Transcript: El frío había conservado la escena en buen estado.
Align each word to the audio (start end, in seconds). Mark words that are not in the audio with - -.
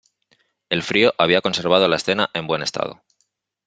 El 0.71 0.81
frío 0.81 1.13
había 1.19 1.41
conservado 1.41 1.87
la 1.87 1.97
escena 1.97 2.31
en 2.33 2.47
buen 2.47 2.63
estado. 2.63 3.03